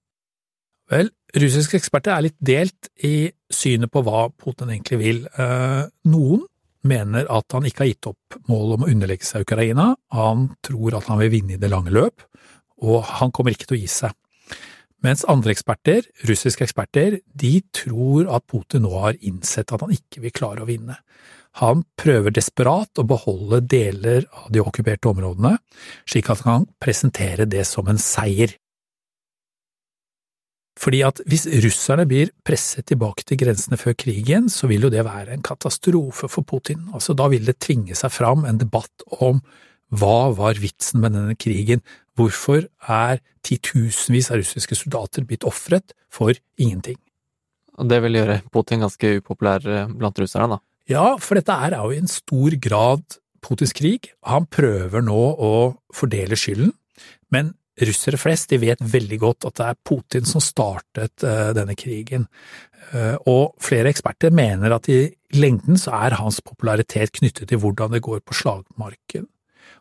Vel, 0.90 1.12
russiske 1.38 1.78
eksperter 1.78 2.16
er 2.16 2.26
litt 2.26 2.38
delt 2.42 2.90
i 3.06 3.30
synet 3.54 3.92
på 3.94 4.02
hva 4.02 4.24
Putin 4.34 4.72
egentlig 4.72 4.96
vil. 4.98 5.20
Noen 6.10 6.40
mener 6.86 7.28
at 7.32 7.56
han 7.56 7.66
ikke 7.68 7.84
har 7.84 7.90
gitt 7.92 8.08
opp 8.10 8.40
målet 8.50 8.78
om 8.78 8.86
å 8.86 8.90
underlegge 8.92 9.26
seg 9.28 9.44
Ukraina, 9.46 9.92
han 10.14 10.48
tror 10.66 10.96
at 10.98 11.10
han 11.10 11.20
vil 11.22 11.32
vinne 11.34 11.56
i 11.56 11.60
det 11.60 11.70
lange 11.72 11.92
løp, 11.94 12.24
og 12.80 13.04
han 13.20 13.32
kommer 13.34 13.54
ikke 13.54 13.68
til 13.70 13.78
å 13.78 13.82
gi 13.82 13.90
seg. 13.90 14.16
Mens 15.04 15.24
andre 15.32 15.54
eksperter, 15.54 16.04
russiske 16.28 16.66
eksperter, 16.66 17.20
de 17.24 17.54
tror 17.72 18.28
at 18.36 18.44
Putin 18.50 18.84
nå 18.84 18.92
har 19.00 19.16
innsett 19.24 19.72
at 19.72 19.80
han 19.80 19.94
ikke 19.94 20.20
vil 20.26 20.34
klare 20.36 20.64
å 20.64 20.68
vinne. 20.68 20.98
Han 21.58 21.82
prøver 21.98 22.34
desperat 22.36 23.00
å 23.00 23.06
beholde 23.08 23.62
deler 23.64 24.26
av 24.28 24.50
de 24.52 24.60
okkuperte 24.62 25.08
områdene, 25.10 25.56
slik 26.08 26.28
at 26.30 26.44
han 26.44 26.66
kan 26.66 26.68
presentere 26.84 27.48
det 27.48 27.64
som 27.66 27.88
en 27.90 27.98
seier. 28.00 28.52
Fordi 30.80 31.02
at 31.04 31.20
hvis 31.28 31.44
russerne 31.64 32.06
blir 32.08 32.30
presset 32.46 32.86
tilbake 32.88 33.26
til 33.28 33.40
grensene 33.42 33.76
før 33.80 33.96
krigen, 34.00 34.48
så 34.48 34.68
vil 34.70 34.86
jo 34.86 34.92
det 34.92 35.04
være 35.04 35.34
en 35.34 35.44
katastrofe 35.44 36.28
for 36.32 36.46
Putin. 36.46 36.86
Altså, 36.94 37.12
da 37.16 37.28
vil 37.32 37.44
det 37.44 37.58
tvinge 37.60 37.96
seg 37.98 38.14
fram 38.14 38.46
en 38.48 38.60
debatt 38.60 39.04
om 39.20 39.42
hva 39.90 40.30
var 40.38 40.60
vitsen 40.62 41.02
med 41.02 41.16
denne 41.16 41.36
krigen, 41.36 41.82
hvorfor 42.16 42.64
er 42.88 43.20
titusenvis 43.46 44.30
av 44.30 44.40
russiske 44.40 44.78
soldater 44.78 45.26
blitt 45.26 45.44
ofret 45.48 45.94
for 46.12 46.32
ingenting? 46.60 46.98
Det 47.80 48.00
vil 48.04 48.18
gjøre 48.20 48.40
Putin 48.52 48.84
ganske 48.84 49.14
upopulær 49.20 49.64
eh, 49.64 49.88
blant 49.88 50.18
russerne, 50.20 50.56
da? 50.56 50.60
Ja, 50.90 51.06
for 51.22 51.38
dette 51.38 51.54
er 51.54 51.76
jo 51.78 51.94
i 51.94 52.00
en 52.00 52.10
stor 52.10 52.56
grad 52.60 53.20
Putins 53.40 53.72
krig. 53.76 54.10
Han 54.28 54.46
prøver 54.52 55.04
nå 55.04 55.20
å 55.40 55.52
fordele 55.96 56.36
skylden, 56.38 56.74
men 57.32 57.54
russere 57.88 58.20
flest 58.20 58.52
de 58.52 58.60
vet 58.62 58.82
veldig 58.82 59.18
godt 59.22 59.48
at 59.48 59.56
det 59.60 59.66
er 59.66 59.80
Putin 59.86 60.28
som 60.28 60.42
startet 60.44 61.24
uh, 61.26 61.50
denne 61.56 61.76
krigen. 61.78 62.26
Uh, 62.92 63.16
og 63.30 63.58
flere 63.62 63.92
eksperter 63.92 64.34
mener 64.34 64.74
at 64.76 64.88
i 64.92 65.02
lengden 65.36 65.78
så 65.80 65.94
er 66.06 66.18
hans 66.20 66.40
popularitet 66.44 67.14
knyttet 67.18 67.50
til 67.50 67.60
hvordan 67.62 67.94
det 67.94 68.02
går 68.04 68.24
på 68.26 68.36
slagmarken. 68.36 69.28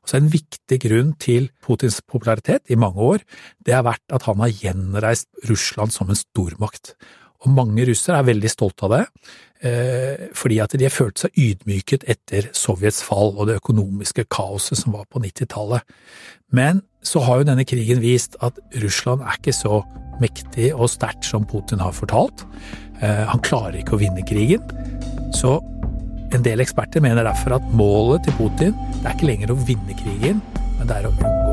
Så 0.08 0.18
En 0.18 0.32
viktig 0.32 0.79
grunn 0.82 1.13
til 1.22 1.50
Putins 1.62 2.00
popularitet 2.01 2.70
i 2.72 2.77
mange 2.79 3.01
år, 3.03 3.24
det 3.65 3.75
har 3.75 3.86
vært 3.86 4.06
at 4.13 4.25
han 4.29 4.39
har 4.41 4.53
gjenreist 4.53 5.27
Russland 5.50 5.94
som 5.94 6.10
en 6.10 6.18
stormakt. 6.18 6.96
Og 7.46 7.53
mange 7.55 7.86
russere 7.88 8.19
er 8.19 8.27
veldig 8.27 8.51
stolte 8.51 8.88
av 8.88 8.96
det, 8.96 9.03
eh, 9.63 10.27
fordi 10.36 10.60
at 10.60 10.75
de 10.75 10.84
har 10.84 10.91
følt 10.91 11.22
seg 11.22 11.39
ydmyket 11.39 12.03
etter 12.12 12.50
Sovjets 12.53 13.01
fall 13.05 13.31
og 13.38 13.48
det 13.48 13.60
økonomiske 13.62 14.27
kaoset 14.31 14.81
som 14.81 14.98
var 14.98 15.08
på 15.08 15.22
90-tallet. 15.24 15.81
Men 16.51 16.84
så 17.01 17.24
har 17.24 17.39
jo 17.39 17.48
denne 17.48 17.63
krigen 17.67 18.01
vist 18.03 18.36
at 18.43 18.60
Russland 18.84 19.24
er 19.24 19.39
ikke 19.39 19.55
så 19.55 19.84
mektig 20.19 20.74
og 20.75 20.91
sterkt 20.91 21.24
som 21.24 21.48
Putin 21.48 21.79
har 21.79 21.96
fortalt. 21.96 22.43
Eh, 23.01 23.25
han 23.31 23.43
klarer 23.46 23.79
ikke 23.79 23.96
å 23.96 24.01
vinne 24.03 24.25
krigen. 24.27 24.63
Så 25.31 25.62
en 26.36 26.43
del 26.46 26.60
eksperter 26.60 27.01
mener 27.01 27.24
derfor 27.24 27.55
at 27.58 27.72
målet 27.74 28.27
til 28.27 28.36
Putin 28.41 28.75
det 29.00 29.05
er 29.05 29.15
ikke 29.15 29.31
lenger 29.31 29.55
å 29.55 29.62
vinne 29.63 29.96
krigen, 30.03 30.43
men 30.77 30.91
det 30.91 31.00
er 31.00 31.10
å 31.10 31.15
unngå 31.15 31.49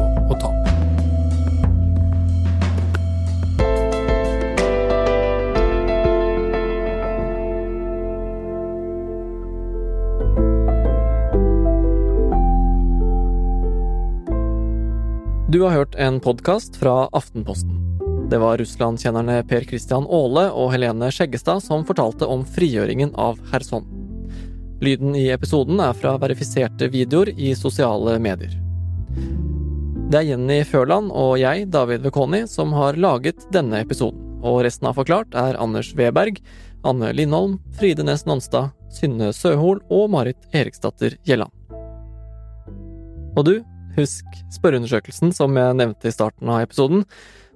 Du 15.57 15.63
har 15.63 15.71
hørt 15.71 15.95
en 15.95 16.21
podkast 16.21 16.77
fra 16.77 17.09
Aftenposten. 17.13 17.99
Det 18.31 18.39
var 18.39 18.59
Russland-kjennerne 18.59 19.39
Per 19.49 19.65
Christian 19.65 20.05
Aale 20.05 20.43
og 20.53 20.67
Helene 20.75 21.07
Skjeggestad 21.09 21.63
som 21.65 21.85
fortalte 21.89 22.27
om 22.29 22.43
frigjøringen 22.45 23.15
av 23.17 23.39
Kherson. 23.49 23.87
Lyden 24.85 25.15
i 25.17 25.31
episoden 25.33 25.81
er 25.81 25.97
fra 25.97 26.19
verifiserte 26.21 26.91
videoer 26.93 27.31
i 27.41 27.55
sosiale 27.57 28.19
medier. 28.21 28.53
Det 30.13 30.19
er 30.21 30.27
Jenny 30.35 30.59
Førland 30.69 31.09
og 31.09 31.39
jeg, 31.41 31.71
David 31.73 32.05
Vekoni, 32.05 32.43
som 32.53 32.75
har 32.77 33.01
laget 33.01 33.47
denne 33.57 33.81
episoden. 33.81 34.27
Og 34.45 34.61
resten 34.67 34.91
av 34.91 35.01
Forklart 35.01 35.33
er 35.41 35.57
Anders 35.57 35.95
Weberg, 35.97 36.43
Anne 36.85 37.15
Lindholm, 37.17 37.57
Fride 37.81 38.05
Næss 38.05 38.27
Nonstad, 38.29 38.77
Synne 38.93 39.33
Søhol 39.33 39.81
og 39.89 40.13
Marit 40.19 40.53
Eriksdatter 40.53 41.17
Gjelland. 41.25 41.57
Og 43.41 43.49
du, 43.49 43.55
husk 43.97 44.39
spørreundersøkelsen 44.55 45.33
som 45.35 45.57
jeg 45.57 45.77
nevnte 45.79 46.11
i 46.11 46.15
starten 46.15 46.51
av 46.53 46.65
episoden. 46.67 47.05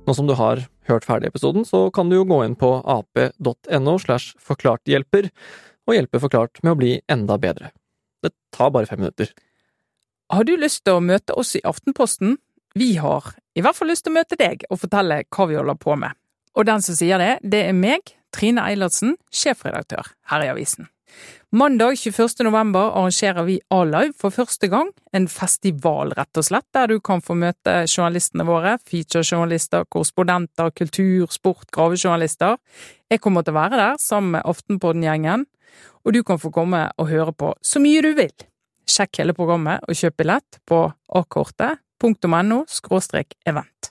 Nå 0.07 0.17
som 0.17 0.29
du 0.29 0.35
har 0.39 0.65
hørt 0.89 1.07
ferdig 1.07 1.31
episoden, 1.31 1.67
så 1.69 1.89
kan 1.95 2.11
du 2.11 2.17
jo 2.19 2.27
gå 2.29 2.41
inn 2.47 2.57
på 2.59 2.73
ap.no 2.89 3.97
slash 4.03 4.35
forklarthjelper 4.43 5.31
og 5.89 5.97
hjelpe 5.97 6.23
Forklart 6.23 6.63
med 6.65 6.75
å 6.75 6.79
bli 6.81 6.93
enda 7.11 7.37
bedre. 7.41 7.73
Det 8.23 8.33
tar 8.55 8.73
bare 8.75 8.89
fem 8.89 9.01
minutter. 9.03 9.31
Har 10.31 10.47
du 10.47 10.55
lyst 10.57 10.85
til 10.87 10.99
å 10.99 11.05
møte 11.05 11.35
oss 11.39 11.57
i 11.59 11.65
Aftenposten? 11.67 12.39
Vi 12.79 12.95
har 13.03 13.33
i 13.59 13.65
hvert 13.65 13.77
fall 13.77 13.91
lyst 13.91 14.07
til 14.07 14.15
å 14.15 14.19
møte 14.21 14.39
deg 14.39 14.63
og 14.71 14.79
fortelle 14.85 15.25
hva 15.27 15.47
vi 15.51 15.59
holder 15.59 15.79
på 15.81 15.97
med. 15.99 16.15
Og 16.55 16.67
den 16.67 16.83
som 16.85 16.97
sier 16.99 17.19
det, 17.23 17.33
det 17.43 17.65
er 17.69 17.77
meg, 17.77 18.15
Trine 18.35 18.63
Eilertsen, 18.63 19.17
sjefredaktør 19.35 20.13
her 20.31 20.45
i 20.47 20.51
avisen. 20.53 20.87
Mandag 21.51 21.97
21. 21.99 22.45
november 22.47 22.93
arrangerer 22.95 23.43
vi 23.43 23.57
A-Live 23.75 24.15
for 24.21 24.31
første 24.31 24.69
gang, 24.71 24.93
en 25.13 25.27
festival 25.27 26.15
rett 26.15 26.39
og 26.39 26.47
slett, 26.47 26.67
der 26.77 26.93
du 26.93 27.01
kan 27.03 27.23
få 27.27 27.35
møte 27.35 27.75
journalistene 27.91 28.47
våre, 28.47 28.77
featurejournalister, 28.87 29.89
korrespondenter, 29.91 30.71
kultur, 30.79 31.27
sport, 31.35 31.67
gravejournalister. 31.75 32.55
Jeg 33.11 33.23
kommer 33.25 33.43
til 33.43 33.57
å 33.57 33.59
være 33.59 33.83
der 33.83 33.99
sammen 33.99 34.37
med 34.37 34.47
Aftenpodden-gjengen, 34.47 35.47
og 36.07 36.15
du 36.15 36.23
kan 36.23 36.39
få 36.39 36.53
komme 36.55 36.87
og 36.95 37.11
høre 37.11 37.35
på 37.35 37.51
så 37.67 37.83
mye 37.83 38.07
du 38.07 38.13
vil. 38.15 38.35
Sjekk 38.91 39.23
hele 39.23 39.35
programmet 39.35 39.83
og 39.91 39.99
kjøp 39.99 40.23
billett 40.23 40.63
på 40.71 40.85
akortet.no– 41.19 42.65
event. 43.51 43.91